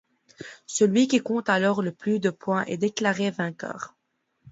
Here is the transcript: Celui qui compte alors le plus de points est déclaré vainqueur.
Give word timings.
Celui 0.65 1.07
qui 1.07 1.19
compte 1.19 1.47
alors 1.47 1.83
le 1.83 1.91
plus 1.91 2.17
de 2.19 2.31
points 2.31 2.63
est 2.65 2.77
déclaré 2.77 3.29
vainqueur. 3.29 3.93